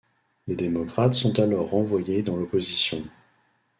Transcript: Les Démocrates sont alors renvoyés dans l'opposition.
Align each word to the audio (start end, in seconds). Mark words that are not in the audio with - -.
Les 0.47 0.55
Démocrates 0.55 1.13
sont 1.13 1.37
alors 1.39 1.69
renvoyés 1.69 2.23
dans 2.23 2.35
l'opposition. 2.35 3.03